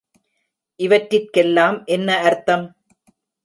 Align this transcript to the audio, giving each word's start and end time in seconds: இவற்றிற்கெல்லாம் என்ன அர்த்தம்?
இவற்றிற்கெல்லாம் 0.79 1.85
என்ன 1.85 2.17
அர்த்தம்? 2.21 2.65